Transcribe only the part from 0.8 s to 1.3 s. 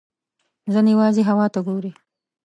یوازې